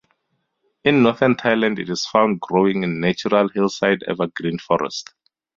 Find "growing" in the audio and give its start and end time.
2.41-2.81